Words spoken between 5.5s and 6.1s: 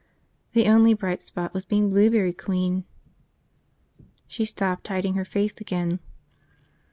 again.